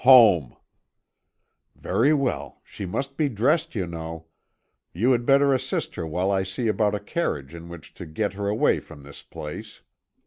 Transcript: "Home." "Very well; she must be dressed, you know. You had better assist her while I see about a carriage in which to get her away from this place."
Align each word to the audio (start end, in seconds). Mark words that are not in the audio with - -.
"Home." 0.01 0.55
"Very 1.75 2.11
well; 2.11 2.59
she 2.63 2.87
must 2.87 3.17
be 3.17 3.29
dressed, 3.29 3.75
you 3.75 3.85
know. 3.85 4.25
You 4.93 5.11
had 5.11 5.27
better 5.27 5.53
assist 5.53 5.93
her 5.93 6.07
while 6.07 6.31
I 6.31 6.41
see 6.41 6.67
about 6.67 6.95
a 6.95 6.99
carriage 6.99 7.53
in 7.53 7.69
which 7.69 7.93
to 7.93 8.07
get 8.07 8.33
her 8.33 8.47
away 8.47 8.79
from 8.79 9.03
this 9.03 9.21
place." 9.21 9.83